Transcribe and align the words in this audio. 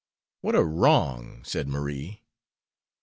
"What 0.39 0.55
a 0.55 0.63
wrong!" 0.63 1.43
said 1.43 1.67
Marie. 1.67 2.23